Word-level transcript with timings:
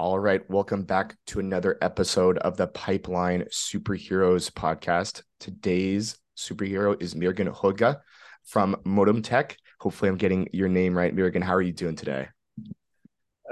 All 0.00 0.20
right, 0.20 0.48
welcome 0.48 0.84
back 0.84 1.16
to 1.26 1.40
another 1.40 1.76
episode 1.82 2.38
of 2.38 2.56
the 2.56 2.68
Pipeline 2.68 3.42
Superheroes 3.50 4.48
podcast. 4.48 5.24
Today's 5.40 6.16
superhero 6.36 7.02
is 7.02 7.14
Mirgen 7.14 7.52
Hoxha 7.52 7.98
from 8.44 8.76
Motomtech. 8.86 9.56
Hopefully, 9.80 10.08
I'm 10.08 10.16
getting 10.16 10.48
your 10.52 10.68
name 10.68 10.96
right. 10.96 11.12
Mirgen, 11.12 11.42
how 11.42 11.52
are 11.52 11.62
you 11.62 11.72
doing 11.72 11.96
today? 11.96 12.28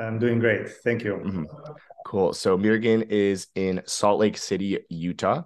I'm 0.01 0.21
doing 0.21 0.39
great. 0.39 0.69
Thank 0.85 1.03
you. 1.03 1.15
Mm-hmm. 1.15 1.45
Cool. 2.07 2.33
So, 2.33 2.57
Mirgen 2.57 3.03
is 3.11 3.49
in 3.57 3.83
Salt 3.87 4.21
Lake 4.21 4.39
City, 4.39 4.79
Utah, 4.89 5.43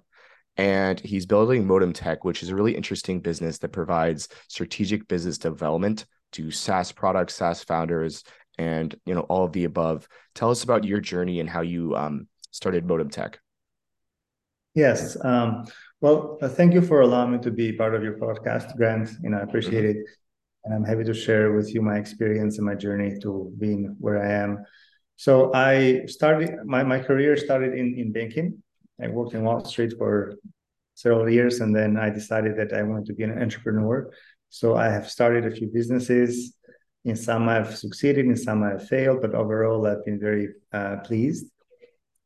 and 0.55 0.99
he's 0.99 1.25
building 1.25 1.65
Motomtech, 1.65 2.17
which 2.21 2.43
is 2.43 2.49
a 2.49 2.55
really 2.55 2.75
interesting 2.75 3.21
business 3.21 3.57
that 3.57 3.69
provides 3.69 4.27
strategic 4.49 5.07
business 5.07 5.39
development 5.39 6.05
to 6.33 6.51
SaaS 6.51 6.91
products, 6.91 7.35
SaaS 7.35 7.63
founders, 7.63 8.23
and 8.57 8.95
you 9.05 9.13
know 9.13 9.21
all 9.21 9.45
of 9.45 9.53
the 9.53 9.65
above. 9.65 10.07
Tell 10.35 10.51
us 10.51 10.63
about 10.63 10.83
your 10.83 10.99
journey 10.99 11.39
and 11.39 11.49
how 11.49 11.61
you 11.61 11.95
um, 11.95 12.27
started 12.51 12.85
Motomtech. 12.85 13.35
Yes. 14.73 15.17
Um, 15.23 15.65
well, 15.99 16.37
uh, 16.41 16.47
thank 16.47 16.73
you 16.73 16.81
for 16.81 17.01
allowing 17.01 17.33
me 17.33 17.39
to 17.39 17.51
be 17.51 17.73
part 17.73 17.93
of 17.93 18.03
your 18.03 18.17
podcast, 18.17 18.75
Grant. 18.75 19.09
You 19.21 19.29
know, 19.29 19.37
I 19.37 19.41
appreciate 19.41 19.83
mm-hmm. 19.83 19.99
it, 19.99 20.05
and 20.63 20.73
I'm 20.73 20.83
happy 20.83 21.03
to 21.03 21.13
share 21.13 21.53
with 21.53 21.73
you 21.73 21.81
my 21.81 21.97
experience 21.97 22.57
and 22.57 22.65
my 22.65 22.75
journey 22.75 23.19
to 23.21 23.51
being 23.59 23.95
where 23.99 24.23
I 24.23 24.31
am. 24.31 24.63
So 25.15 25.53
I 25.53 26.05
started 26.07 26.51
my, 26.65 26.83
my 26.83 26.99
career 26.99 27.37
started 27.37 27.73
in, 27.75 27.95
in 27.99 28.11
banking. 28.11 28.63
I 29.01 29.07
worked 29.07 29.33
in 29.33 29.43
Wall 29.43 29.63
Street 29.65 29.93
for 29.97 30.35
several 30.95 31.29
years, 31.29 31.59
and 31.59 31.75
then 31.75 31.97
I 31.97 32.09
decided 32.09 32.57
that 32.57 32.73
I 32.73 32.83
wanted 32.83 33.05
to 33.07 33.13
be 33.13 33.23
an 33.23 33.39
entrepreneur. 33.39 34.11
So 34.49 34.75
I 34.75 34.89
have 34.89 35.09
started 35.09 35.45
a 35.45 35.51
few 35.51 35.67
businesses. 35.67 36.55
In 37.03 37.15
some 37.15 37.49
I've 37.49 37.75
succeeded, 37.75 38.25
in 38.25 38.37
some 38.37 38.63
I've 38.63 38.87
failed, 38.87 39.21
but 39.21 39.33
overall 39.33 39.87
I've 39.87 40.05
been 40.05 40.19
very 40.19 40.49
uh, 40.71 40.97
pleased. 40.97 41.47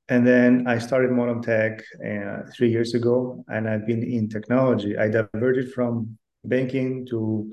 And 0.08 0.26
then 0.28 0.68
I 0.68 0.78
started 0.78 1.10
Motomtech 1.10 1.82
uh, 2.06 2.52
three 2.56 2.70
years 2.70 2.94
ago, 2.94 3.44
and 3.48 3.68
I've 3.68 3.88
been 3.88 4.04
in 4.04 4.30
technology. 4.30 4.98
I 4.98 5.08
diverted 5.08 5.72
from 5.74 6.18
banking 6.44 7.08
to 7.08 7.52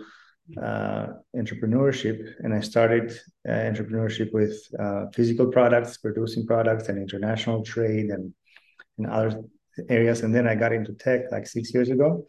uh, 0.61 1.07
entrepreneurship, 1.35 2.35
and 2.41 2.53
I 2.53 2.61
started 2.61 3.13
uh, 3.49 3.53
entrepreneurship 3.53 4.33
with 4.35 4.55
uh, 4.79 5.07
physical 5.15 5.47
products, 5.47 5.97
producing 5.97 6.47
products, 6.47 6.89
and 6.89 6.99
international 6.99 7.63
trade, 7.63 8.11
and 8.11 8.35
in 8.99 9.07
other 9.07 9.41
areas. 9.89 10.21
And 10.21 10.35
then 10.35 10.47
I 10.47 10.55
got 10.55 10.73
into 10.73 10.93
tech 10.93 11.31
like 11.31 11.47
six 11.47 11.73
years 11.73 11.89
ago. 11.89 12.27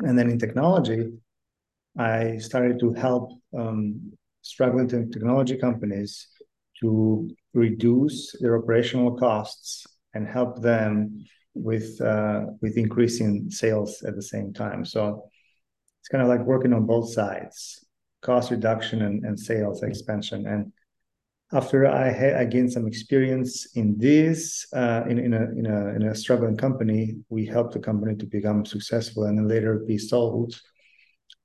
And 0.00 0.16
then 0.16 0.30
in 0.30 0.38
technology, 0.38 1.08
I 1.98 2.38
started 2.38 2.78
to 2.80 2.92
help 2.92 3.32
um, 3.56 4.12
struggling 4.42 4.88
technology 4.88 5.56
companies 5.56 6.28
to 6.80 7.28
reduce 7.54 8.36
their 8.40 8.58
operational 8.58 9.16
costs 9.16 9.86
and 10.14 10.26
help 10.26 10.62
them 10.62 11.24
with 11.54 12.00
uh, 12.00 12.46
with 12.60 12.76
increasing 12.76 13.50
sales 13.50 14.02
at 14.06 14.14
the 14.14 14.22
same 14.22 14.52
time. 14.52 14.84
So 14.84 15.24
it's 16.00 16.08
kind 16.08 16.22
of 16.22 16.28
like 16.28 16.46
working 16.46 16.72
on 16.72 16.86
both 16.86 17.12
sides, 17.12 17.84
cost 18.20 18.50
reduction 18.50 19.02
and, 19.02 19.24
and 19.24 19.38
sales 19.38 19.82
expansion. 19.82 20.46
And 20.46 20.72
after 21.52 21.86
I 21.86 22.10
had 22.10 22.34
I 22.34 22.44
gained 22.44 22.72
some 22.72 22.86
experience 22.86 23.74
in 23.74 23.96
this 23.98 24.66
uh, 24.74 25.04
in, 25.08 25.18
in 25.18 25.32
a 25.32 25.44
in 25.60 25.66
a 25.66 25.88
in 25.96 26.02
a 26.02 26.14
struggling 26.14 26.56
company, 26.56 27.16
we 27.30 27.46
helped 27.46 27.72
the 27.72 27.80
company 27.80 28.16
to 28.16 28.26
become 28.26 28.66
successful 28.66 29.24
and 29.24 29.38
then 29.38 29.48
later 29.48 29.78
be 29.78 29.96
sold 29.96 30.60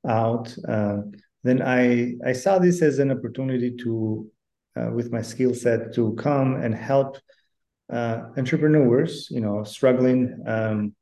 out. 0.08 0.56
Uh, 0.68 0.98
then 1.44 1.62
I 1.62 2.16
I 2.26 2.34
saw 2.34 2.60
this 2.60 2.82
as 2.82 3.00
an 3.00 3.12
opportunity 3.12 3.76
to, 3.78 4.30
uh, 4.76 4.90
with 4.94 5.12
my 5.12 5.22
skill 5.22 5.54
set, 5.54 5.94
to 5.96 6.14
come 6.16 6.56
and 6.56 6.76
help 6.76 7.18
uh, 7.92 8.30
entrepreneurs, 8.38 9.28
you 9.32 9.42
know, 9.42 9.64
struggling 9.64 10.44
um, 10.46 10.96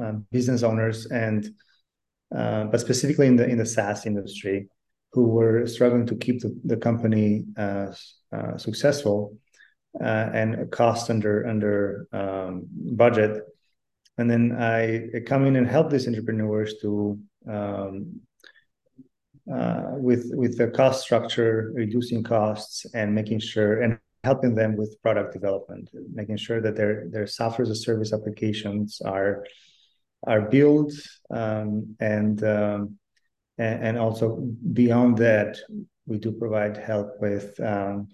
uh, 0.00 0.12
business 0.30 0.62
owners, 0.62 1.06
and 1.06 1.48
uh, 2.34 2.64
but 2.64 2.80
specifically 2.80 3.26
in 3.26 3.36
the 3.36 3.46
in 3.46 3.58
the 3.58 3.66
SaaS 3.66 4.06
industry, 4.06 4.68
who 5.12 5.24
were 5.28 5.66
struggling 5.66 6.06
to 6.06 6.16
keep 6.16 6.40
the, 6.40 6.54
the 6.64 6.76
company 6.76 7.44
uh, 7.56 7.92
successful 8.56 9.38
and 10.00 10.70
cost 10.70 11.10
under 11.10 11.46
under 11.46 12.08
um, 12.12 12.66
budget. 12.70 13.42
And 14.16 14.30
then 14.30 14.52
I 14.52 15.20
come 15.26 15.44
in 15.44 15.56
and 15.56 15.66
help 15.66 15.90
these 15.90 16.06
entrepreneurs 16.06 16.74
to 16.82 17.18
um, 17.48 18.20
uh, 19.52 19.92
with 19.92 20.30
with 20.34 20.56
the 20.56 20.68
cost 20.68 21.02
structure, 21.02 21.70
reducing 21.74 22.22
costs, 22.22 22.86
and 22.94 23.14
making 23.14 23.40
sure 23.40 23.82
and 23.82 23.98
helping 24.24 24.54
them 24.54 24.76
with 24.76 25.00
product 25.02 25.32
development, 25.32 25.90
making 26.12 26.36
sure 26.38 26.60
that 26.60 26.76
their 26.76 27.08
their 27.10 27.26
software 27.26 27.64
as 27.64 27.70
a 27.70 27.76
service 27.76 28.12
applications 28.12 29.00
are 29.04 29.44
are 30.26 30.42
built 30.42 30.92
um, 31.30 31.96
and, 32.00 32.42
um, 32.44 32.98
and, 33.58 33.98
also 33.98 34.36
beyond 34.72 35.18
that, 35.18 35.58
we 36.06 36.18
do 36.18 36.32
provide 36.32 36.76
help 36.76 37.20
with 37.20 37.58
um, 37.60 38.08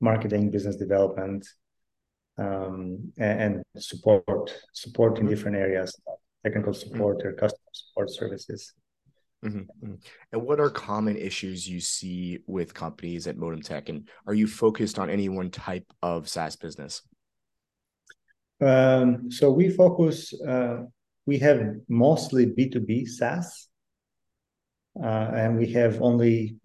marketing, 0.00 0.50
business 0.50 0.76
development, 0.76 1.46
um, 2.38 3.12
and, 3.18 3.40
and, 3.40 3.62
support 3.82 4.54
support 4.72 5.18
in 5.18 5.26
different 5.26 5.56
areas, 5.56 5.98
technical 6.44 6.74
support 6.74 7.18
mm-hmm. 7.18 7.28
or 7.28 7.32
customer 7.32 7.70
support 7.72 8.10
services. 8.10 8.72
Mm-hmm, 9.44 9.58
mm-hmm. 9.58 9.94
And 10.32 10.42
what 10.42 10.60
are 10.60 10.70
common 10.70 11.16
issues 11.16 11.68
you 11.68 11.80
see 11.80 12.40
with 12.46 12.72
companies 12.72 13.26
at 13.26 13.36
Motomtech? 13.36 13.88
And 13.88 14.08
are 14.26 14.34
you 14.34 14.46
focused 14.46 14.98
on 14.98 15.10
any 15.10 15.28
one 15.28 15.50
type 15.50 15.86
of 16.02 16.28
SaaS 16.28 16.56
business? 16.56 17.02
Um, 18.60 19.30
so 19.30 19.50
we 19.50 19.68
focus, 19.68 20.32
uh, 20.40 20.84
we 21.26 21.38
have 21.38 21.74
mostly 21.88 22.46
B2B 22.46 23.08
SaaS. 23.08 23.68
Uh, 25.02 25.30
and 25.34 25.58
we 25.58 25.72
have 25.72 26.00
only, 26.00 26.56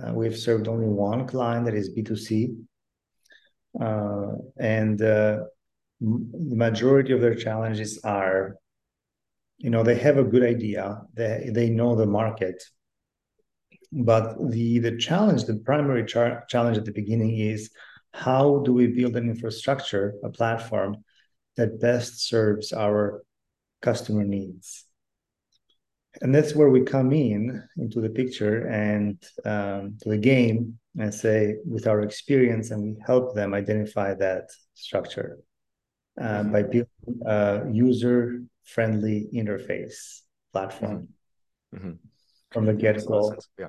uh, 0.00 0.12
we've 0.14 0.38
served 0.38 0.68
only 0.68 0.86
one 0.86 1.26
client 1.26 1.66
that 1.66 1.74
is 1.74 1.90
B2C. 1.90 2.56
Uh, 3.80 4.36
and 4.58 5.02
uh, 5.02 5.40
the 6.00 6.56
majority 6.56 7.12
of 7.12 7.20
their 7.20 7.34
challenges 7.34 8.00
are 8.04 8.56
you 9.62 9.70
know 9.70 9.84
they 9.84 9.94
have 9.94 10.18
a 10.18 10.24
good 10.24 10.42
idea. 10.42 11.00
They 11.14 11.50
they 11.52 11.70
know 11.70 11.94
the 11.94 12.06
market. 12.06 12.62
But 13.92 14.36
the 14.50 14.80
the 14.80 14.96
challenge 14.96 15.44
the 15.44 15.62
primary 15.64 16.04
char- 16.04 16.44
challenge 16.48 16.76
at 16.78 16.84
the 16.84 16.92
beginning 16.92 17.38
is 17.38 17.70
how 18.12 18.62
do 18.64 18.72
we 18.72 18.88
build 18.88 19.16
an 19.16 19.30
infrastructure 19.30 20.14
a 20.24 20.30
platform 20.30 20.96
that 21.56 21.80
best 21.80 22.28
serves 22.28 22.72
our 22.72 23.22
customer 23.80 24.24
needs? 24.24 24.84
And 26.20 26.34
that's 26.34 26.54
where 26.54 26.68
we 26.68 26.82
come 26.82 27.12
in 27.12 27.62
into 27.78 28.00
the 28.00 28.10
picture 28.10 28.66
and 28.66 29.22
um, 29.44 29.96
to 30.02 30.10
the 30.10 30.18
game 30.18 30.78
and 30.98 31.14
say 31.14 31.56
with 31.64 31.86
our 31.86 32.02
experience 32.02 32.70
and 32.70 32.82
we 32.82 32.96
help 33.06 33.34
them 33.34 33.54
identify 33.54 34.12
that 34.14 34.50
structure 34.74 35.38
uh, 36.20 36.24
mm-hmm. 36.24 36.52
by 36.52 36.62
building 36.62 37.20
a 37.26 37.62
user 37.70 38.42
friendly 38.64 39.28
interface 39.34 40.20
platform 40.52 41.08
mm-hmm. 41.74 41.88
mm-hmm. 41.88 41.96
from 42.50 42.66
the 42.66 42.74
get 42.74 43.04
go. 43.06 43.34
Yeah. 43.58 43.68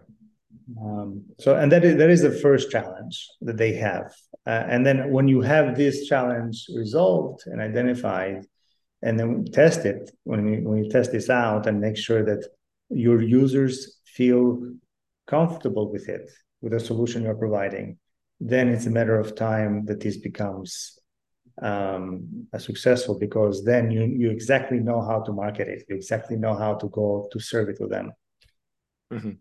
Um, 0.79 1.25
so, 1.39 1.55
and 1.55 1.71
that 1.71 1.83
is 1.83 1.97
that 1.97 2.09
is 2.09 2.21
the 2.21 2.31
first 2.31 2.69
challenge 2.69 3.27
that 3.41 3.57
they 3.57 3.73
have. 3.73 4.13
Uh, 4.45 4.63
and 4.67 4.85
then 4.85 5.11
when 5.11 5.27
you 5.27 5.41
have 5.41 5.75
this 5.75 6.07
challenge 6.07 6.67
resolved 6.75 7.43
and 7.47 7.59
identified, 7.61 8.45
and 9.01 9.19
then 9.19 9.45
test 9.45 9.85
it 9.85 10.11
when 10.23 10.47
you, 10.47 10.67
when 10.67 10.83
you 10.83 10.89
test 10.89 11.11
this 11.11 11.29
out 11.29 11.67
and 11.67 11.81
make 11.81 11.97
sure 11.97 12.23
that 12.23 12.47
your 12.89 13.21
users 13.21 13.99
feel 14.05 14.73
comfortable 15.27 15.91
with 15.91 16.07
it, 16.07 16.29
with 16.61 16.71
the 16.71 16.79
solution 16.79 17.23
you're 17.23 17.35
providing, 17.35 17.97
then 18.39 18.69
it's 18.69 18.85
a 18.85 18.89
matter 18.89 19.19
of 19.19 19.35
time 19.35 19.85
that 19.85 19.99
this 19.99 20.17
becomes 20.17 20.99
um, 21.61 22.47
successful 22.57 23.17
because 23.19 23.63
then 23.63 23.91
you 23.91 24.03
you 24.03 24.31
exactly 24.31 24.79
know 24.79 25.01
how 25.01 25.21
to 25.21 25.31
market 25.31 25.67
it. 25.67 25.83
You 25.87 25.95
exactly 25.95 26.35
know 26.35 26.55
how 26.55 26.75
to 26.75 26.87
go 26.89 27.29
to 27.31 27.39
serve 27.39 27.69
it 27.69 27.77
to 27.77 27.87
them. 27.87 28.11
Mm-hmm. 29.11 29.31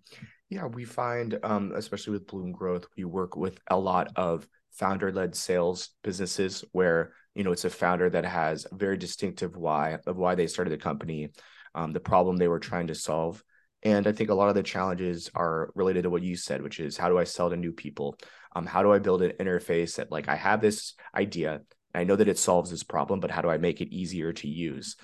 Yeah, 0.51 0.67
we 0.67 0.85
find, 0.85 1.39
um, 1.43 1.73
especially 1.75 2.13
with 2.13 2.27
Bloom 2.27 2.53
Growth, 2.53 2.87
we 2.97 3.05
work 3.05 3.37
with 3.37 3.59
a 3.71 3.79
lot 3.79 4.13
of 4.17 4.47
founder-led 4.73 5.35
sales 5.35 5.91
businesses 6.03 6.65
where 6.73 7.13
you 7.35 7.45
know 7.45 7.53
it's 7.53 7.65
a 7.65 7.71
founder 7.71 8.11
that 8.11 8.27
has 8.27 8.67
a 8.71 8.75
very 8.75 8.99
distinctive 8.99 9.57
why 9.57 9.99
of 10.07 10.19
why 10.19 10.35
they 10.35 10.47
started 10.47 10.71
the 10.71 10.77
company, 10.77 11.31
um, 11.75 11.93
the 11.93 12.01
problem 12.01 12.37
they 12.37 12.49
were 12.49 12.59
trying 12.61 12.89
to 12.89 12.95
solve. 12.95 13.43
And 13.83 14.07
I 14.07 14.13
think 14.13 14.31
a 14.31 14.35
lot 14.35 14.49
of 14.49 14.55
the 14.55 14.63
challenges 14.63 15.31
are 15.35 15.73
related 15.75 16.03
to 16.03 16.11
what 16.11 16.23
you 16.23 16.37
said, 16.37 16.63
which 16.63 16.79
is 16.79 16.97
how 16.97 17.09
do 17.09 17.19
I 17.19 17.25
sell 17.25 17.51
to 17.51 17.57
new 17.57 17.73
people? 17.73 18.17
Um, 18.55 18.67
how 18.67 18.83
do 18.83 18.93
I 18.93 18.99
build 18.99 19.23
an 19.23 19.33
interface 19.41 19.97
that 19.97 20.13
like 20.13 20.29
I 20.29 20.37
have 20.37 20.61
this 20.61 20.95
idea, 21.15 21.63
I 21.95 22.05
know 22.05 22.17
that 22.17 22.29
it 22.29 22.39
solves 22.39 22.71
this 22.71 22.83
problem, 22.83 23.21
but 23.21 23.31
how 23.31 23.43
do 23.43 23.51
I 23.51 23.59
make 23.59 23.81
it 23.81 23.95
easier 23.95 24.33
to 24.33 24.49
use? 24.49 24.97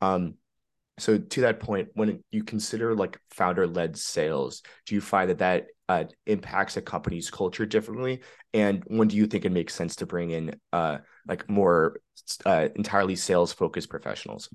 Um, 0.00 0.34
so 0.98 1.18
to 1.18 1.40
that 1.42 1.60
point, 1.60 1.88
when 1.94 2.22
you 2.30 2.42
consider 2.42 2.94
like 2.94 3.20
founder 3.30 3.66
led 3.66 3.96
sales, 3.96 4.62
do 4.86 4.94
you 4.94 5.00
find 5.00 5.30
that 5.30 5.38
that 5.38 5.66
uh, 5.88 6.04
impacts 6.24 6.76
a 6.76 6.82
company's 6.82 7.30
culture 7.30 7.66
differently? 7.66 8.22
And 8.54 8.82
when 8.86 9.08
do 9.08 9.16
you 9.16 9.26
think 9.26 9.44
it 9.44 9.52
makes 9.52 9.74
sense 9.74 9.96
to 9.96 10.06
bring 10.06 10.30
in 10.30 10.54
uh, 10.72 10.98
like 11.28 11.48
more 11.50 12.00
uh, 12.44 12.68
entirely 12.76 13.16
sales 13.16 13.52
focused 13.52 13.90
professionals? 13.90 14.48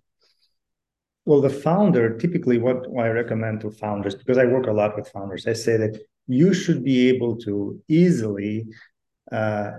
Well, 1.25 1.41
the 1.41 1.51
founder 1.51 2.17
typically 2.17 2.57
what 2.57 2.87
I 2.99 3.09
recommend 3.09 3.61
to 3.61 3.69
founders 3.69 4.15
because 4.15 4.39
I 4.39 4.45
work 4.45 4.65
a 4.65 4.71
lot 4.71 4.95
with 4.95 5.09
founders. 5.09 5.45
I 5.45 5.53
say 5.53 5.77
that 5.77 6.01
you 6.27 6.53
should 6.53 6.83
be 6.83 7.09
able 7.09 7.37
to 7.37 7.79
easily, 7.87 8.65
uh, 9.31 9.71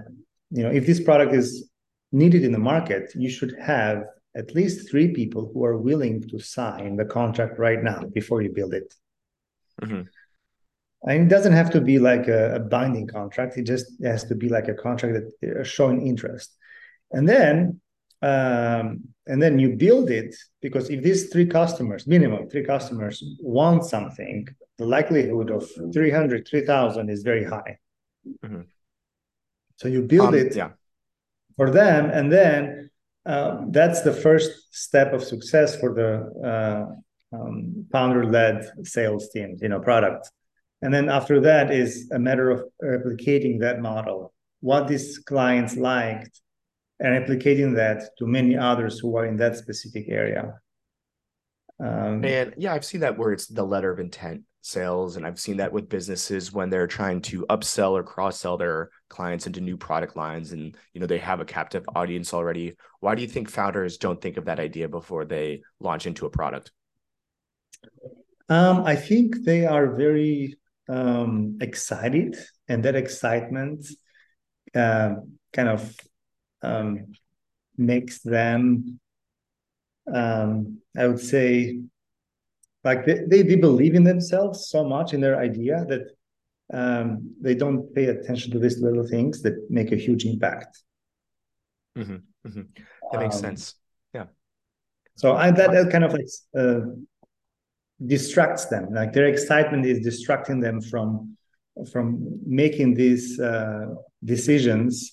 you 0.50 0.62
know, 0.62 0.70
if 0.70 0.86
this 0.86 1.02
product 1.02 1.34
is 1.34 1.68
needed 2.12 2.44
in 2.44 2.52
the 2.52 2.58
market, 2.58 3.12
you 3.14 3.30
should 3.30 3.54
have 3.60 4.04
at 4.34 4.54
least 4.54 4.90
three 4.90 5.12
people 5.12 5.50
who 5.52 5.64
are 5.64 5.76
willing 5.76 6.22
to 6.28 6.38
sign 6.38 6.96
the 6.96 7.04
contract 7.04 7.58
right 7.58 7.82
now 7.82 8.02
before 8.14 8.42
you 8.42 8.50
build 8.50 8.74
it. 8.74 8.94
Mm-hmm. 9.82 10.02
And 11.08 11.22
it 11.24 11.28
doesn't 11.28 11.52
have 11.52 11.70
to 11.70 11.80
be 11.80 11.98
like 11.98 12.28
a, 12.28 12.54
a, 12.54 12.60
binding 12.60 13.08
contract. 13.08 13.56
It 13.56 13.64
just 13.64 13.86
has 14.04 14.24
to 14.24 14.36
be 14.36 14.48
like 14.48 14.68
a 14.68 14.74
contract 14.74 15.14
that 15.40 15.60
uh, 15.60 15.64
showing 15.64 16.06
interest. 16.06 16.56
And 17.10 17.28
then 17.28 17.80
um, 18.22 19.02
and 19.26 19.42
then 19.42 19.58
you 19.58 19.76
build 19.76 20.10
it 20.10 20.34
because 20.60 20.90
if 20.90 21.02
these 21.02 21.28
three 21.30 21.46
customers, 21.46 22.06
minimum 22.06 22.48
three 22.48 22.64
customers, 22.64 23.22
want 23.40 23.84
something, 23.84 24.46
the 24.78 24.86
likelihood 24.86 25.50
of 25.50 25.68
300, 25.92 26.46
3000 26.46 27.10
is 27.10 27.22
very 27.24 27.44
high. 27.44 27.78
Mm-hmm. 28.44 28.62
So 29.76 29.88
you 29.88 30.02
build 30.02 30.28
um, 30.28 30.34
it 30.34 30.54
yeah. 30.54 30.70
For 31.56 31.70
them, 31.70 32.10
and 32.10 32.30
then 32.30 32.90
uh, 33.24 33.62
that's 33.68 34.02
the 34.02 34.12
first 34.12 34.74
step 34.74 35.12
of 35.12 35.22
success 35.22 35.78
for 35.78 35.94
the 35.94 36.10
uh, 36.44 37.36
um, 37.36 37.86
founder-led 37.92 38.68
sales 38.84 39.28
teams 39.30 39.62
you 39.62 39.68
know, 39.68 39.80
product. 39.80 40.30
And 40.82 40.92
then 40.92 41.08
after 41.08 41.40
that 41.40 41.70
is 41.70 42.10
a 42.12 42.18
matter 42.18 42.50
of 42.50 42.64
replicating 42.82 43.60
that 43.60 43.80
model. 43.80 44.34
What 44.60 44.88
these 44.88 45.18
clients 45.18 45.76
liked 45.76 46.40
and 46.98 47.24
replicating 47.24 47.74
that 47.76 48.10
to 48.18 48.26
many 48.26 48.56
others 48.56 48.98
who 48.98 49.16
are 49.16 49.26
in 49.26 49.36
that 49.36 49.56
specific 49.56 50.06
area. 50.08 50.54
Um, 51.80 52.24
and 52.24 52.54
yeah, 52.56 52.74
I've 52.74 52.84
seen 52.84 53.00
that 53.00 53.18
where 53.18 53.32
it's 53.32 53.46
the 53.46 53.64
letter 53.64 53.90
of 53.90 53.98
intent 53.98 54.42
sales, 54.62 55.16
and 55.16 55.26
I've 55.26 55.38
seen 55.38 55.58
that 55.58 55.72
with 55.72 55.88
businesses 55.88 56.52
when 56.52 56.70
they're 56.70 56.86
trying 56.86 57.20
to 57.22 57.44
upsell 57.50 57.92
or 57.92 58.02
cross 58.02 58.40
sell 58.40 58.56
their 58.56 58.90
clients 59.08 59.46
into 59.46 59.60
new 59.60 59.76
product 59.76 60.16
lines, 60.16 60.52
and 60.52 60.76
you 60.94 61.00
know 61.00 61.06
they 61.06 61.18
have 61.18 61.40
a 61.40 61.44
captive 61.44 61.84
audience 61.94 62.32
already. 62.32 62.76
Why 63.00 63.14
do 63.14 63.22
you 63.22 63.28
think 63.28 63.50
founders 63.50 63.98
don't 63.98 64.20
think 64.20 64.36
of 64.36 64.46
that 64.46 64.60
idea 64.60 64.88
before 64.88 65.24
they 65.24 65.62
launch 65.80 66.06
into 66.06 66.26
a 66.26 66.30
product? 66.30 66.72
Um, 68.48 68.84
I 68.84 68.96
think 68.96 69.44
they 69.44 69.66
are 69.66 69.94
very 69.94 70.56
um, 70.88 71.58
excited, 71.60 72.36
and 72.68 72.82
that 72.84 72.96
excitement 72.96 73.86
uh, 74.74 75.16
kind 75.52 75.68
of 75.68 75.94
um, 76.62 77.12
makes 77.76 78.20
them, 78.20 79.00
um, 80.12 80.78
I 80.96 81.06
would 81.08 81.20
say, 81.20 81.80
like 82.84 83.04
they, 83.06 83.20
they, 83.26 83.42
they 83.42 83.56
believe 83.56 83.94
in 83.94 84.04
themselves 84.04 84.68
so 84.68 84.84
much 84.84 85.14
in 85.14 85.20
their 85.20 85.38
idea 85.38 85.84
that 85.88 86.10
um, 86.72 87.34
they 87.40 87.54
don't 87.54 87.94
pay 87.94 88.06
attention 88.06 88.50
to 88.52 88.58
these 88.58 88.80
little 88.80 89.06
things 89.06 89.42
that 89.42 89.54
make 89.70 89.92
a 89.92 89.96
huge 89.96 90.24
impact. 90.24 90.82
Mm-hmm, 91.96 92.48
mm-hmm. 92.48 92.62
That 93.12 93.20
makes 93.20 93.36
um, 93.36 93.40
sense. 93.40 93.74
Yeah. 94.14 94.26
So 95.16 95.34
I 95.34 95.50
that, 95.50 95.72
that 95.72 95.90
kind 95.90 96.04
of 96.04 96.12
like 96.12 96.26
uh, 96.56 96.80
distracts 98.04 98.66
them. 98.66 98.92
Like 98.92 99.12
their 99.12 99.26
excitement 99.26 99.84
is 99.86 100.00
distracting 100.00 100.60
them 100.60 100.80
from 100.80 101.36
from 101.90 102.40
making 102.46 102.94
these 102.94 103.40
uh, 103.40 103.86
decisions 104.24 105.12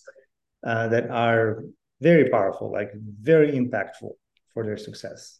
uh, 0.65 0.87
that 0.89 1.09
are 1.09 1.63
very 2.01 2.29
powerful, 2.29 2.71
like 2.71 2.91
very 3.21 3.51
impactful 3.53 4.11
for 4.53 4.65
their 4.65 4.77
success. 4.77 5.38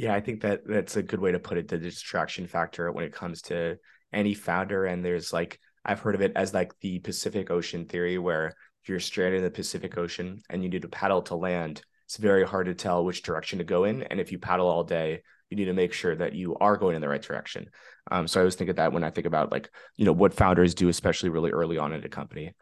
Yeah, 0.00 0.14
I 0.14 0.20
think 0.20 0.40
that 0.40 0.66
that's 0.66 0.96
a 0.96 1.02
good 1.02 1.20
way 1.20 1.32
to 1.32 1.38
put 1.38 1.58
it. 1.58 1.68
The 1.68 1.76
distraction 1.76 2.46
factor 2.46 2.90
when 2.90 3.04
it 3.04 3.12
comes 3.12 3.42
to 3.42 3.76
any 4.14 4.32
founder, 4.32 4.86
and 4.86 5.04
there's 5.04 5.30
like 5.30 5.60
I've 5.84 6.00
heard 6.00 6.14
of 6.14 6.22
it 6.22 6.32
as 6.36 6.54
like 6.54 6.72
the 6.80 7.00
Pacific 7.00 7.50
Ocean 7.50 7.84
theory, 7.84 8.16
where 8.16 8.54
you're 8.86 8.98
stranded 8.98 9.40
in 9.40 9.44
the 9.44 9.50
Pacific 9.50 9.98
Ocean 9.98 10.40
and 10.48 10.62
you 10.62 10.70
need 10.70 10.80
to 10.82 10.88
paddle 10.88 11.20
to 11.24 11.34
land, 11.34 11.82
it's 12.06 12.16
very 12.16 12.46
hard 12.46 12.64
to 12.64 12.74
tell 12.74 13.04
which 13.04 13.20
direction 13.20 13.58
to 13.58 13.64
go 13.64 13.84
in. 13.84 14.02
And 14.04 14.18
if 14.18 14.32
you 14.32 14.38
paddle 14.38 14.68
all 14.68 14.84
day, 14.84 15.20
you 15.50 15.58
need 15.58 15.66
to 15.66 15.74
make 15.74 15.92
sure 15.92 16.16
that 16.16 16.32
you 16.32 16.56
are 16.56 16.78
going 16.78 16.96
in 16.96 17.02
the 17.02 17.08
right 17.08 17.20
direction. 17.20 17.68
Um, 18.10 18.26
so 18.26 18.40
I 18.40 18.42
always 18.42 18.54
think 18.54 18.70
of 18.70 18.76
that 18.76 18.94
when 18.94 19.04
I 19.04 19.10
think 19.10 19.26
about 19.26 19.52
like 19.52 19.68
you 19.96 20.06
know 20.06 20.14
what 20.14 20.32
founders 20.32 20.74
do, 20.74 20.88
especially 20.88 21.28
really 21.28 21.50
early 21.50 21.76
on 21.76 21.92
in 21.92 22.02
a 22.02 22.08
company. 22.08 22.54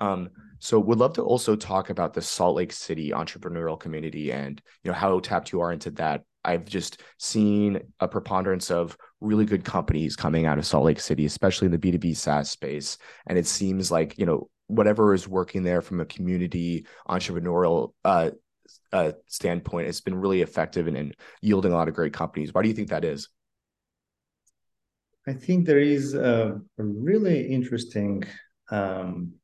Um, 0.00 0.30
so 0.58 0.80
would 0.80 0.98
love 0.98 1.12
to 1.12 1.22
also 1.22 1.54
talk 1.54 1.90
about 1.90 2.12
the 2.12 2.22
Salt 2.22 2.56
Lake 2.56 2.72
City 2.72 3.10
entrepreneurial 3.10 3.78
community 3.78 4.32
and 4.32 4.60
you 4.82 4.90
know 4.90 4.96
how 4.96 5.20
tapped 5.20 5.52
you 5.52 5.60
are 5.60 5.72
into 5.72 5.92
that. 5.92 6.24
I've 6.44 6.64
just 6.64 7.02
seen 7.18 7.80
a 8.00 8.08
preponderance 8.08 8.70
of 8.70 8.96
really 9.20 9.44
good 9.44 9.64
companies 9.64 10.16
coming 10.16 10.46
out 10.46 10.58
of 10.58 10.66
Salt 10.66 10.84
Lake 10.84 11.00
City, 11.00 11.24
especially 11.24 11.66
in 11.66 11.72
the 11.72 11.78
B2B 11.78 12.16
SaaS 12.16 12.50
space. 12.50 12.98
And 13.26 13.38
it 13.38 13.46
seems 13.46 13.90
like, 13.90 14.18
you 14.18 14.26
know, 14.26 14.48
whatever 14.66 15.14
is 15.14 15.28
working 15.28 15.62
there 15.62 15.82
from 15.82 16.00
a 16.00 16.04
community 16.04 16.86
entrepreneurial 17.08 17.92
uh, 18.04 18.30
uh, 18.92 19.12
standpoint 19.26 19.86
has 19.86 20.00
been 20.00 20.14
really 20.14 20.42
effective 20.42 20.86
and, 20.86 20.96
and 20.96 21.16
yielding 21.40 21.72
a 21.72 21.74
lot 21.76 21.88
of 21.88 21.94
great 21.94 22.12
companies. 22.12 22.52
Why 22.52 22.62
do 22.62 22.68
you 22.68 22.74
think 22.74 22.88
that 22.88 23.04
is? 23.04 23.28
I 25.26 25.34
think 25.34 25.66
there 25.66 25.78
is 25.78 26.14
a, 26.14 26.60
a 26.78 26.82
really 26.82 27.46
interesting 27.46 28.24
um, 28.72 29.34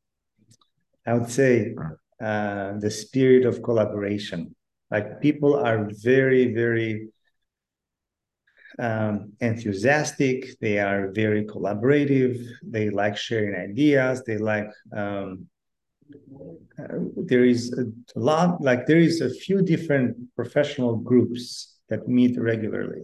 I 1.06 1.14
would 1.14 1.30
say 1.30 1.74
uh, 2.22 2.72
the 2.78 2.90
spirit 2.90 3.46
of 3.46 3.62
collaboration. 3.62 4.54
Like 4.90 5.20
people 5.20 5.54
are 5.54 5.88
very, 6.02 6.54
very 6.54 7.08
um, 8.78 9.32
enthusiastic. 9.40 10.58
They 10.60 10.78
are 10.78 11.10
very 11.12 11.44
collaborative. 11.44 12.42
They 12.62 12.90
like 12.90 13.16
sharing 13.16 13.54
ideas. 13.54 14.22
They 14.24 14.38
like 14.38 14.70
um, 14.96 15.48
uh, 16.78 16.98
there 17.16 17.44
is 17.44 17.72
a 17.72 18.18
lot 18.18 18.60
like 18.62 18.86
there 18.86 18.98
is 18.98 19.20
a 19.20 19.30
few 19.30 19.62
different 19.62 20.16
professional 20.34 20.96
groups 20.96 21.76
that 21.88 22.08
meet 22.08 22.38
regularly 22.40 23.02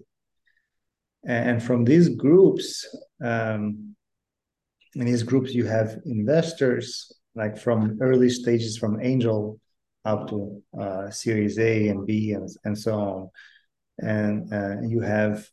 and 1.27 1.63
from 1.63 1.85
these 1.85 2.09
groups 2.09 2.87
um, 3.23 3.95
in 4.95 5.05
these 5.05 5.23
groups 5.23 5.55
you 5.55 5.67
have 5.67 5.99
investors 6.07 7.13
like 7.35 7.59
from 7.59 7.99
early 8.01 8.31
stages 8.31 8.79
from 8.79 9.01
angel 9.03 9.59
up 10.05 10.29
to 10.29 10.63
uh, 10.79 11.11
series 11.11 11.59
a 11.59 11.89
and 11.89 12.07
b 12.07 12.33
and, 12.33 12.49
and 12.65 12.77
so 12.77 12.95
on. 12.95 13.31
And 13.99 14.53
uh, 14.53 14.83
you 14.87 15.01
have 15.01 15.47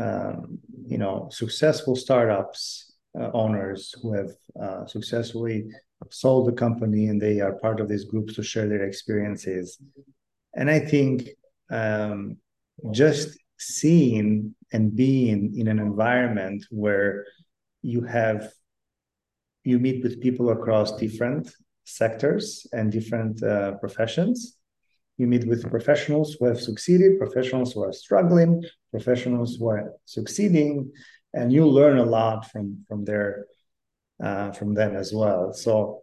um, 0.00 0.58
you 0.86 0.98
know 0.98 1.28
successful 1.30 1.96
startups 1.96 2.92
uh, 3.18 3.30
owners 3.32 3.94
who 4.02 4.12
have 4.12 4.30
uh, 4.60 4.86
successfully 4.86 5.66
sold 6.10 6.48
the 6.48 6.52
company 6.52 7.06
and 7.06 7.20
they 7.20 7.40
are 7.40 7.54
part 7.54 7.80
of 7.80 7.88
these 7.88 8.04
groups 8.04 8.34
to 8.34 8.42
share 8.42 8.68
their 8.68 8.84
experiences. 8.84 9.78
And 10.54 10.70
i 10.70 10.78
think 10.78 11.28
um, 11.70 12.36
just 12.90 13.38
seeing 13.58 14.54
and 14.72 14.94
being 14.94 15.56
in 15.56 15.68
an 15.68 15.78
environment 15.78 16.66
where 16.70 17.24
you 17.82 18.02
have 18.02 18.50
you 19.62 19.78
meet 19.78 20.02
with 20.02 20.20
people 20.20 20.50
across 20.50 20.96
different 20.96 21.50
sectors 21.84 22.66
and 22.72 22.90
different 22.90 23.42
uh, 23.42 23.72
professions. 23.76 24.56
You 25.16 25.26
meet 25.26 25.46
with 25.46 25.70
professionals 25.70 26.34
who 26.34 26.46
have 26.46 26.60
succeeded, 26.60 27.18
professionals 27.18 27.72
who 27.72 27.84
are 27.84 27.92
struggling, 27.92 28.64
professionals 28.90 29.56
who 29.56 29.68
are 29.68 29.92
succeeding, 30.06 30.90
and 31.32 31.52
you 31.52 31.66
learn 31.66 31.98
a 31.98 32.04
lot 32.04 32.50
from 32.50 32.84
from 32.88 33.04
their 33.04 33.46
uh, 34.22 34.50
from 34.52 34.74
them 34.74 34.96
as 34.96 35.12
well. 35.12 35.52
So 35.52 36.00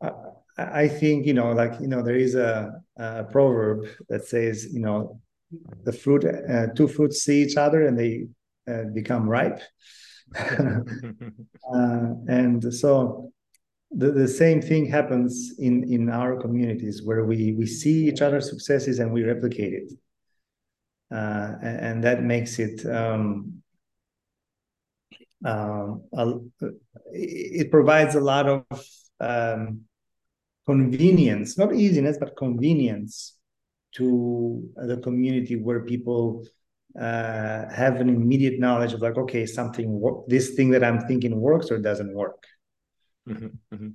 uh, 0.00 0.12
I 0.56 0.86
think 0.88 1.26
you 1.26 1.34
know, 1.34 1.52
like 1.52 1.80
you 1.80 1.88
know, 1.88 2.02
there 2.02 2.16
is 2.16 2.34
a, 2.34 2.80
a 2.96 3.24
proverb 3.24 3.88
that 4.08 4.26
says, 4.26 4.72
you 4.72 4.80
know, 4.80 5.20
the 5.82 5.92
fruit, 5.92 6.24
uh, 6.24 6.68
two 6.74 6.86
fruits 6.86 7.22
see 7.22 7.42
each 7.42 7.56
other 7.56 7.86
and 7.86 7.98
they 7.98 8.26
uh, 8.70 8.84
become 8.94 9.28
ripe. 9.28 9.60
uh, 10.38 10.84
and 12.28 12.72
so 12.72 13.32
the, 13.90 14.12
the 14.12 14.28
same 14.28 14.60
thing 14.62 14.86
happens 14.86 15.54
in 15.58 15.84
in 15.92 16.08
our 16.08 16.40
communities 16.40 17.02
where 17.02 17.24
we 17.24 17.52
we 17.52 17.66
see 17.66 18.08
each 18.08 18.22
other's 18.22 18.48
successes 18.48 18.98
and 18.98 19.12
we 19.12 19.24
replicate 19.24 19.72
it 19.72 19.92
uh, 21.12 21.54
and, 21.62 21.80
and, 21.86 22.04
that 22.04 22.22
makes 22.22 22.60
it 22.60 22.86
um, 22.86 23.62
um, 25.44 26.02
a, 26.12 26.34
it 27.12 27.70
provides 27.70 28.14
a 28.14 28.20
lot 28.20 28.48
of 28.48 28.64
um, 29.18 29.80
convenience 30.66 31.58
not 31.58 31.74
easiness 31.74 32.16
but 32.18 32.36
convenience 32.36 33.36
to 33.92 34.68
the 34.76 34.98
community 34.98 35.56
where 35.56 35.80
people 35.80 36.44
uh, 36.98 37.68
have 37.72 37.96
an 37.96 38.08
immediate 38.08 38.58
knowledge 38.58 38.92
of 38.92 39.00
like, 39.00 39.16
okay, 39.16 39.46
something 39.46 40.00
this 40.26 40.50
thing 40.50 40.70
that 40.70 40.82
I'm 40.82 41.00
thinking 41.06 41.40
works 41.40 41.70
or 41.70 41.78
doesn't 41.78 42.12
work. 42.14 42.44
Mm-hmm, 43.30 43.74
mm-hmm. 43.74 43.88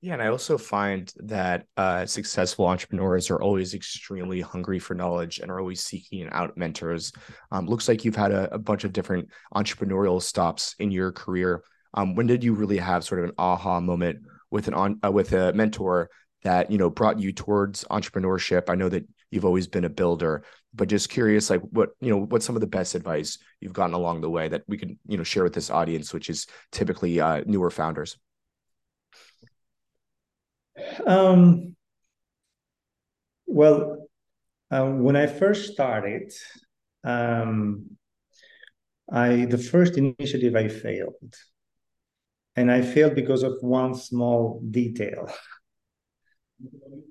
Yeah, 0.00 0.12
and 0.12 0.22
I 0.22 0.28
also 0.28 0.56
find 0.56 1.12
that 1.16 1.66
uh, 1.76 2.06
successful 2.06 2.66
entrepreneurs 2.66 3.30
are 3.30 3.42
always 3.42 3.74
extremely 3.74 4.40
hungry 4.40 4.78
for 4.78 4.94
knowledge 4.94 5.40
and 5.40 5.50
are 5.50 5.58
always 5.58 5.82
seeking 5.82 6.28
out 6.30 6.56
mentors. 6.56 7.12
Um, 7.50 7.66
looks 7.66 7.88
like 7.88 8.04
you've 8.04 8.14
had 8.14 8.30
a, 8.30 8.54
a, 8.54 8.58
bunch 8.58 8.84
of 8.84 8.92
different 8.92 9.28
entrepreneurial 9.56 10.22
stops 10.22 10.76
in 10.78 10.92
your 10.92 11.10
career. 11.10 11.64
Um, 11.94 12.14
when 12.14 12.28
did 12.28 12.44
you 12.44 12.54
really 12.54 12.78
have 12.78 13.02
sort 13.02 13.24
of 13.24 13.30
an 13.30 13.34
aha 13.38 13.80
moment 13.80 14.20
with 14.52 14.68
an 14.68 14.74
on 14.74 15.00
uh, 15.04 15.10
with 15.10 15.32
a 15.32 15.52
mentor 15.52 16.10
that 16.44 16.70
you 16.70 16.78
know 16.78 16.90
brought 16.90 17.18
you 17.18 17.32
towards 17.32 17.82
entrepreneurship? 17.90 18.70
I 18.70 18.76
know 18.76 18.88
that 18.88 19.04
you've 19.32 19.44
always 19.44 19.66
been 19.66 19.84
a 19.84 19.90
builder, 19.90 20.44
but 20.72 20.88
just 20.88 21.08
curious, 21.08 21.50
like 21.50 21.62
what 21.62 21.90
you 22.00 22.10
know, 22.10 22.18
what's 22.18 22.46
some 22.46 22.54
of 22.54 22.60
the 22.60 22.68
best 22.68 22.94
advice 22.94 23.38
you've 23.60 23.72
gotten 23.72 23.94
along 23.94 24.20
the 24.20 24.30
way 24.30 24.46
that 24.46 24.62
we 24.68 24.78
can 24.78 24.96
you 25.08 25.16
know 25.16 25.24
share 25.24 25.42
with 25.42 25.54
this 25.54 25.70
audience, 25.70 26.14
which 26.14 26.30
is 26.30 26.46
typically 26.70 27.20
uh, 27.20 27.42
newer 27.46 27.70
founders. 27.70 28.16
Um, 31.06 31.76
well, 33.46 34.08
uh, 34.70 34.86
when 34.86 35.16
I 35.16 35.26
first 35.26 35.72
started, 35.72 36.32
um, 37.04 37.96
I 39.10 39.46
the 39.46 39.58
first 39.58 39.96
initiative 39.96 40.54
I 40.54 40.68
failed, 40.68 41.34
and 42.56 42.70
I 42.70 42.82
failed 42.82 43.14
because 43.14 43.42
of 43.42 43.54
one 43.62 43.94
small 43.94 44.60
detail, 44.70 45.32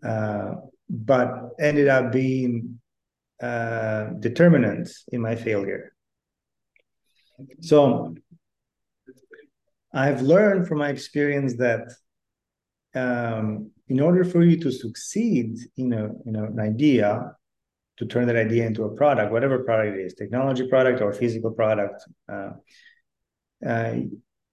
uh, 0.05 0.55
but 0.89 1.49
ended 1.59 1.87
up 1.87 2.11
being 2.11 2.79
uh, 3.41 4.11
determinant 4.19 4.89
in 5.11 5.21
my 5.21 5.35
failure. 5.35 5.93
So 7.61 8.15
I've 9.93 10.21
learned 10.21 10.67
from 10.67 10.79
my 10.79 10.89
experience 10.89 11.55
that 11.57 11.91
um, 12.95 13.71
in 13.87 13.99
order 13.99 14.23
for 14.23 14.43
you 14.43 14.57
to 14.59 14.71
succeed 14.71 15.57
in 15.77 15.93
a 15.93 16.09
know 16.25 16.45
an 16.45 16.59
idea, 16.59 17.31
to 17.97 18.05
turn 18.05 18.27
that 18.27 18.35
idea 18.35 18.65
into 18.65 18.83
a 18.83 18.95
product, 18.95 19.31
whatever 19.31 19.63
product 19.63 19.97
it 19.97 20.05
is, 20.05 20.13
technology 20.13 20.67
product 20.67 21.01
or 21.01 21.11
physical 21.13 21.51
product, 21.51 22.03
uh, 22.31 22.51
uh, 23.65 23.95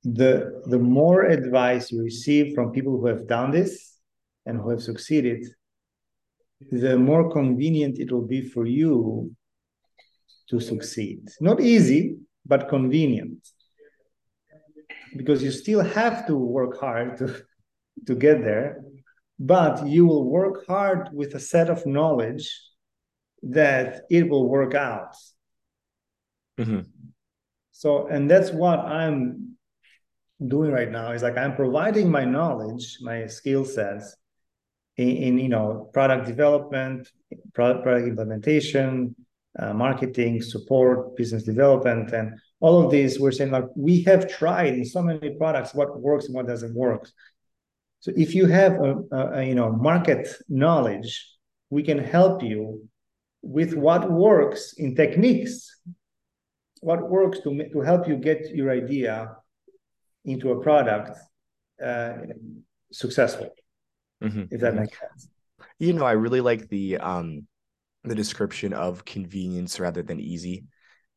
the 0.02 0.62
the 0.66 0.78
more 0.78 1.22
advice 1.24 1.90
you 1.90 2.02
receive 2.02 2.54
from 2.54 2.72
people 2.72 2.98
who 2.98 3.06
have 3.06 3.26
done 3.26 3.50
this 3.50 3.98
and 4.46 4.58
who 4.60 4.70
have 4.70 4.82
succeeded, 4.82 5.46
the 6.70 6.98
more 6.98 7.30
convenient 7.30 7.98
it 7.98 8.12
will 8.12 8.26
be 8.26 8.42
for 8.42 8.66
you 8.66 9.34
to 10.50 10.60
succeed. 10.60 11.28
Not 11.40 11.60
easy, 11.60 12.16
but 12.44 12.68
convenient. 12.68 13.38
Because 15.16 15.42
you 15.42 15.50
still 15.50 15.80
have 15.80 16.26
to 16.26 16.36
work 16.36 16.78
hard 16.78 17.16
to 17.18 17.42
to 18.06 18.14
get 18.14 18.42
there, 18.42 18.82
but 19.38 19.86
you 19.86 20.06
will 20.06 20.24
work 20.28 20.66
hard 20.66 21.08
with 21.12 21.34
a 21.34 21.40
set 21.40 21.70
of 21.70 21.86
knowledge 21.86 22.50
that 23.42 24.02
it 24.10 24.28
will 24.28 24.48
work 24.48 24.74
out. 24.74 25.14
Mm-hmm. 26.58 26.80
So, 27.72 28.06
and 28.06 28.30
that's 28.30 28.50
what 28.50 28.78
I'm 28.78 29.56
doing 30.44 30.70
right 30.70 30.90
now 30.90 31.12
is 31.12 31.22
like 31.22 31.36
I'm 31.36 31.54
providing 31.54 32.10
my 32.10 32.24
knowledge, 32.24 32.98
my 33.00 33.26
skill 33.26 33.64
sets 33.64 34.16
in, 34.96 35.08
in, 35.08 35.38
you 35.38 35.48
know 35.48 35.90
product 35.92 36.26
development, 36.26 37.08
product, 37.54 37.82
product 37.82 38.08
implementation, 38.08 39.14
uh, 39.58 39.72
marketing, 39.72 40.42
support, 40.42 41.16
business 41.16 41.42
development, 41.42 42.12
and 42.12 42.38
all 42.60 42.84
of 42.84 42.90
these. 42.90 43.18
We're 43.18 43.32
saying 43.32 43.50
like 43.50 43.66
we 43.76 44.02
have 44.02 44.30
tried 44.30 44.74
in 44.74 44.84
so 44.84 45.02
many 45.02 45.34
products 45.36 45.74
what 45.74 46.00
works 46.00 46.26
and 46.26 46.34
what 46.34 46.46
doesn't 46.46 46.74
work. 46.74 47.08
So 48.04 48.12
if 48.14 48.34
you 48.34 48.44
have 48.48 48.74
a, 48.74 48.96
a, 49.12 49.42
you 49.44 49.54
know 49.54 49.72
market 49.72 50.28
knowledge, 50.46 51.26
we 51.70 51.82
can 51.82 51.96
help 51.96 52.42
you 52.42 52.86
with 53.40 53.72
what 53.72 54.10
works 54.10 54.74
in 54.74 54.94
techniques, 54.94 55.80
what 56.82 57.08
works 57.08 57.38
to 57.44 57.50
to 57.72 57.80
help 57.80 58.06
you 58.06 58.16
get 58.16 58.54
your 58.54 58.70
idea 58.70 59.34
into 60.26 60.50
a 60.52 60.60
product 60.60 61.16
uh, 61.82 62.16
successful. 62.92 63.48
Mm-hmm. 64.22 64.44
If 64.50 64.60
that 64.60 64.74
mm-hmm. 64.74 64.80
makes 64.82 65.00
sense. 65.00 65.28
You 65.78 65.94
know, 65.94 66.04
I 66.04 66.12
really 66.12 66.42
like 66.42 66.68
the 66.68 66.98
um 66.98 67.46
the 68.02 68.14
description 68.14 68.74
of 68.74 69.06
convenience 69.06 69.80
rather 69.80 70.02
than 70.02 70.20
easy. 70.20 70.64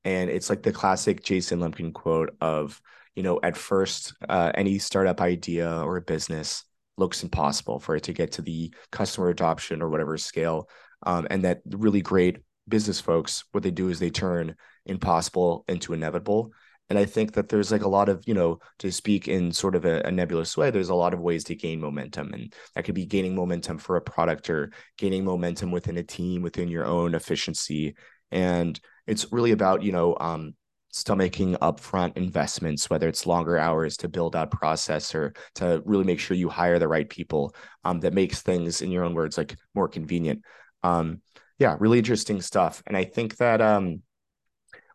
And 0.05 0.29
it's 0.29 0.49
like 0.49 0.63
the 0.63 0.71
classic 0.71 1.21
Jason 1.21 1.59
Lemkin 1.59 1.91
quote 1.91 2.33
of, 2.39 2.81
you 3.13 3.23
know, 3.23 3.41
at 3.43 3.57
first, 3.57 4.13
uh, 4.29 4.53
any 4.55 4.79
startup 4.79 5.19
idea 5.19 5.83
or 5.83 5.99
business 5.99 6.63
looks 6.97 7.23
impossible 7.23 7.79
for 7.79 7.95
it 7.95 8.03
to 8.03 8.13
get 8.13 8.33
to 8.33 8.41
the 8.41 8.73
customer 8.91 9.29
adoption 9.29 9.81
or 9.81 9.89
whatever 9.89 10.17
scale. 10.17 10.69
Um, 11.03 11.27
and 11.29 11.43
that 11.43 11.61
really 11.65 12.01
great 12.01 12.39
business 12.67 12.99
folks, 12.99 13.45
what 13.51 13.63
they 13.63 13.71
do 13.71 13.89
is 13.89 13.99
they 13.99 14.09
turn 14.09 14.55
impossible 14.85 15.63
into 15.67 15.93
inevitable. 15.93 16.51
And 16.89 16.97
I 16.97 17.05
think 17.05 17.33
that 17.33 17.49
there's 17.49 17.71
like 17.71 17.83
a 17.83 17.89
lot 17.89 18.07
of, 18.07 18.23
you 18.25 18.33
know, 18.33 18.59
to 18.79 18.91
speak 18.91 19.27
in 19.27 19.51
sort 19.51 19.75
of 19.75 19.85
a, 19.85 20.01
a, 20.05 20.11
nebulous 20.11 20.55
way, 20.55 20.71
there's 20.71 20.89
a 20.89 20.95
lot 20.95 21.13
of 21.13 21.19
ways 21.19 21.43
to 21.45 21.55
gain 21.55 21.81
momentum. 21.81 22.33
And 22.33 22.53
that 22.75 22.85
could 22.85 22.95
be 22.95 23.05
gaining 23.05 23.35
momentum 23.35 23.77
for 23.77 23.97
a 23.97 24.01
product 24.01 24.49
or 24.49 24.71
gaining 24.97 25.25
momentum 25.25 25.71
within 25.71 25.97
a 25.97 26.03
team, 26.03 26.41
within 26.41 26.69
your 26.69 26.85
own 26.85 27.13
efficiency. 27.13 27.95
And 28.31 28.79
it's 29.05 29.31
really 29.31 29.51
about, 29.51 29.83
you 29.83 29.91
know, 29.91 30.15
um, 30.19 30.53
stomaching 30.93 31.57
upfront 31.59 32.17
investments, 32.17 32.89
whether 32.89 33.07
it's 33.07 33.25
longer 33.25 33.57
hours 33.57 33.97
to 33.97 34.07
build 34.07 34.35
out 34.35 34.51
process 34.51 35.13
or 35.13 35.33
to 35.55 35.81
really 35.85 36.03
make 36.03 36.19
sure 36.19 36.35
you 36.37 36.49
hire 36.49 36.79
the 36.79 36.87
right 36.87 37.09
people 37.09 37.53
um, 37.83 37.99
that 37.99 38.13
makes 38.13 38.41
things, 38.41 38.81
in 38.81 38.91
your 38.91 39.03
own 39.03 39.13
words, 39.13 39.37
like 39.37 39.55
more 39.75 39.87
convenient. 39.87 40.41
Um, 40.83 41.21
yeah, 41.59 41.75
really 41.79 41.97
interesting 41.97 42.41
stuff. 42.41 42.81
And 42.87 42.95
I 42.95 43.03
think 43.03 43.37
that, 43.37 43.61
um, 43.61 44.01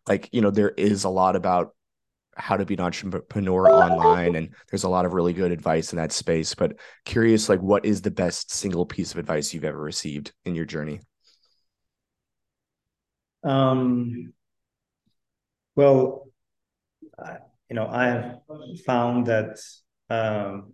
like, 0.07 0.29
you 0.31 0.41
know, 0.41 0.51
there 0.51 0.71
is 0.71 1.03
a 1.03 1.09
lot 1.09 1.35
about 1.35 1.73
how 2.35 2.57
to 2.57 2.65
be 2.65 2.73
an 2.73 2.79
entrepreneur 2.79 3.69
online 3.69 4.35
and 4.35 4.49
there's 4.69 4.83
a 4.83 4.89
lot 4.89 5.05
of 5.05 5.13
really 5.13 5.33
good 5.33 5.51
advice 5.51 5.93
in 5.93 5.97
that 5.97 6.11
space 6.11 6.55
but 6.55 6.73
curious 7.05 7.47
like 7.47 7.61
what 7.61 7.85
is 7.85 8.01
the 8.01 8.11
best 8.11 8.51
single 8.51 8.85
piece 8.85 9.11
of 9.11 9.19
advice 9.19 9.53
you've 9.53 9.63
ever 9.63 9.79
received 9.79 10.33
in 10.45 10.55
your 10.55 10.65
journey 10.65 10.99
um 13.43 14.33
well, 15.75 16.27
you 17.69 17.75
know, 17.75 17.87
I 17.87 18.05
have 18.05 18.39
found 18.85 19.27
that 19.27 19.57
um, 20.09 20.73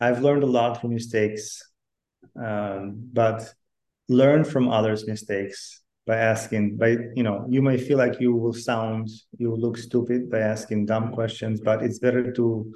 I've 0.00 0.20
learned 0.20 0.42
a 0.42 0.46
lot 0.46 0.80
from 0.80 0.90
mistakes, 0.90 1.62
um, 2.38 3.10
but 3.12 3.50
learn 4.08 4.44
from 4.44 4.68
others' 4.68 5.06
mistakes 5.06 5.82
by 6.06 6.16
asking. 6.16 6.76
By 6.76 6.98
you 7.14 7.22
know, 7.22 7.46
you 7.48 7.62
may 7.62 7.78
feel 7.78 7.98
like 7.98 8.20
you 8.20 8.34
will 8.34 8.52
sound, 8.52 9.08
you 9.38 9.50
will 9.50 9.60
look 9.60 9.78
stupid 9.78 10.30
by 10.30 10.40
asking 10.40 10.86
dumb 10.86 11.12
questions, 11.12 11.60
but 11.60 11.82
it's 11.82 11.98
better 11.98 12.30
to 12.32 12.72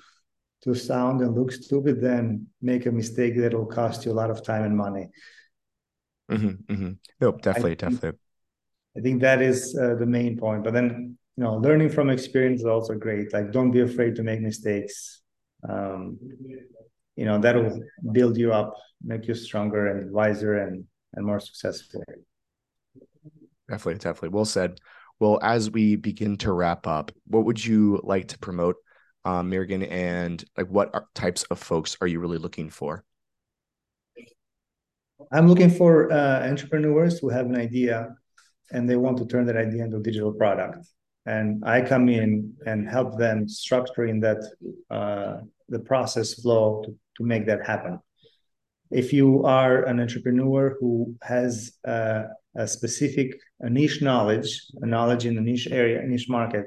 to 0.63 0.75
sound 0.75 1.23
and 1.23 1.35
look 1.35 1.53
stupid 1.53 2.01
than 2.01 2.47
make 2.61 2.87
a 2.87 2.93
mistake 2.93 3.37
that 3.37 3.55
will 3.55 3.67
cost 3.67 4.05
you 4.05 4.13
a 4.13 4.19
lot 4.21 4.31
of 4.31 4.43
time 4.43 4.65
and 4.65 4.77
money. 4.77 5.09
Mm-hmm, 6.31 6.73
mm-hmm. 6.73 6.93
Nope, 7.21 7.43
definitely, 7.43 7.77
definitely. 7.77 8.19
I 8.97 9.01
think 9.01 9.21
that 9.21 9.41
is 9.41 9.79
uh, 9.81 9.95
the 9.95 10.07
main 10.07 10.37
point. 10.37 10.65
But 10.65 10.75
then, 10.75 11.17
you 11.37 11.45
know, 11.45 11.57
learning 11.57 11.91
from 11.91 12.11
experience 12.11 12.61
is 12.61 12.67
also 12.67 12.95
great. 12.95 13.33
Like, 13.33 13.53
don't 13.53 13.71
be 13.71 13.81
afraid 13.81 14.17
to 14.17 14.23
make 14.23 14.41
mistakes. 14.41 15.23
Um, 15.69 16.19
you 17.17 17.25
know, 17.25 17.39
that 17.39 17.55
will 17.55 17.81
build 18.13 18.37
you 18.37 18.53
up, 18.53 18.75
make 19.03 19.29
you 19.29 19.35
stronger 19.35 19.89
and 19.89 20.11
wiser 20.11 20.59
and 20.59 20.85
and 21.15 21.27
more 21.27 21.41
successful. 21.41 22.03
Definitely, 23.69 23.99
definitely. 23.99 24.29
Well 24.31 24.45
said. 24.45 24.81
Well, 25.19 25.39
as 25.43 25.71
we 25.71 25.97
begin 25.97 26.37
to 26.39 26.53
wrap 26.53 26.87
up, 26.87 27.13
what 27.27 27.45
would 27.45 27.63
you 27.63 28.01
like 28.03 28.29
to 28.29 28.39
promote, 28.39 28.77
um, 29.25 29.51
Mirgen, 29.51 29.87
and 29.91 30.43
like 30.57 30.69
what 30.69 30.91
are, 30.95 31.07
types 31.15 31.43
of 31.51 31.59
folks 31.59 31.97
are 32.01 32.07
you 32.07 32.21
really 32.21 32.39
looking 32.39 32.71
for? 32.71 33.05
I'm 35.31 35.47
looking 35.47 35.71
for 35.71 36.11
uh, 36.11 36.49
entrepreneurs 36.49 37.19
who 37.19 37.29
have 37.29 37.47
an 37.47 37.57
idea 37.57 38.17
and 38.73 38.89
they 38.89 38.97
want 38.97 39.19
to 39.19 39.27
turn 39.27 39.47
that 39.47 39.57
idea 39.57 39.85
into 39.85 39.99
a 39.99 40.03
digital 40.03 40.33
product. 40.33 40.87
And 41.27 41.63
I 41.65 41.83
come 41.83 42.09
in 42.09 42.55
and 42.67 42.89
help 42.89 43.19
them 43.19 43.47
structuring 43.47 44.21
that 44.23 44.43
uh, 44.91 45.43
the 45.69 45.79
process 45.81 46.35
flow 46.35 46.83
to, 46.85 46.97
to 47.17 47.25
make 47.25 47.47
that 47.47 47.67
happen. 47.67 47.99
If 48.91 49.13
you 49.13 49.45
are 49.45 49.85
an 49.85 50.01
entrepreneur 50.01 50.77
who 50.81 51.15
has 51.23 51.73
uh, 51.87 52.25
a 52.57 52.67
specific 52.67 53.39
a 53.61 53.71
niche 53.71 54.03
knowledge, 54.03 54.63
a 54.83 54.87
knowledge 54.87 55.27
in 55.27 55.39
a 55.39 55.41
niche 55.41 55.69
area, 55.71 56.01
a 56.01 56.07
niche 56.07 56.29
market, 56.29 56.67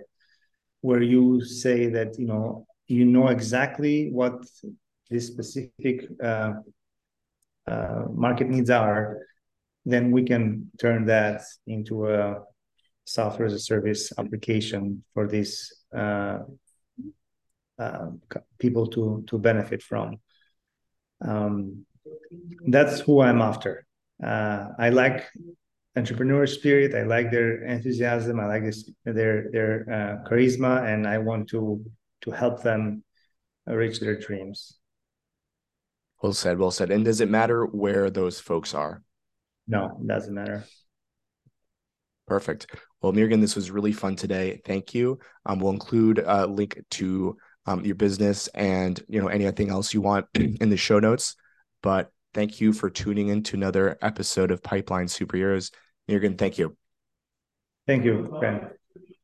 where 0.81 1.01
you 1.01 1.43
say 1.43 1.87
that 1.87 2.17
you 2.17 2.25
know 2.25 2.65
you 2.87 3.05
know 3.05 3.27
exactly 3.27 4.09
what 4.11 4.35
this 5.09 5.27
specific 5.27 6.07
uh, 6.23 6.53
uh, 7.67 8.03
market 8.13 8.49
needs 8.49 8.69
are, 8.69 9.17
then 9.85 10.11
we 10.11 10.23
can 10.23 10.71
turn 10.79 11.05
that 11.05 11.41
into 11.67 12.07
a 12.09 12.39
software 13.05 13.47
as 13.47 13.53
a 13.53 13.59
service 13.59 14.11
application 14.17 15.03
for 15.13 15.27
these 15.27 15.73
uh, 15.95 16.39
uh, 17.79 18.07
people 18.59 18.87
to 18.87 19.23
to 19.27 19.37
benefit 19.37 19.81
from. 19.81 20.17
Um, 21.21 21.85
that's 22.67 22.99
who 23.01 23.21
I'm 23.21 23.41
after. 23.41 23.85
Uh, 24.23 24.69
I 24.79 24.89
like 24.89 25.25
entrepreneur 25.95 26.47
spirit. 26.47 26.95
I 26.95 27.03
like 27.03 27.31
their 27.31 27.63
enthusiasm. 27.63 28.39
I 28.39 28.47
like 28.47 28.63
this, 28.63 28.89
their 29.05 29.49
their 29.51 29.85
uh, 29.89 30.29
charisma, 30.29 30.83
and 30.85 31.07
I 31.07 31.17
want 31.17 31.49
to 31.49 31.83
to 32.21 32.31
help 32.31 32.63
them 32.63 33.03
reach 33.67 33.99
their 33.99 34.17
dreams. 34.19 34.79
Well 36.21 36.33
said. 36.33 36.57
Well 36.57 36.71
said. 36.71 36.89
And 36.89 37.03
does 37.03 37.19
it 37.19 37.29
matter 37.29 37.65
where 37.65 38.09
those 38.09 38.39
folks 38.39 38.73
are? 38.73 39.03
No, 39.67 39.97
it 40.01 40.07
doesn't 40.07 40.33
matter. 40.33 40.65
Perfect. 42.27 42.67
Well, 43.01 43.11
Mirgen, 43.11 43.41
this 43.41 43.55
was 43.55 43.69
really 43.69 43.91
fun 43.91 44.15
today. 44.15 44.61
Thank 44.65 44.93
you. 44.93 45.19
Um, 45.45 45.59
we'll 45.59 45.73
include 45.73 46.19
a 46.25 46.47
link 46.47 46.79
to 46.91 47.37
um, 47.65 47.83
your 47.85 47.95
business 47.95 48.47
and 48.49 49.01
you 49.07 49.21
know 49.21 49.27
anything 49.27 49.69
else 49.69 49.93
you 49.93 50.01
want 50.01 50.27
in 50.35 50.69
the 50.69 50.77
show 50.77 50.99
notes. 50.99 51.35
But 51.81 52.11
thank 52.33 52.61
you 52.61 52.73
for 52.73 52.89
tuning 52.89 53.27
in 53.27 53.43
to 53.43 53.55
another 53.55 53.97
episode 54.01 54.51
of 54.51 54.63
Pipeline 54.63 55.07
Superheroes. 55.07 55.71
Mirgen, 56.09 56.37
thank 56.37 56.57
you. 56.57 56.77
Thank 57.87 58.05
you, 58.05 58.37
Ben. 58.39 58.69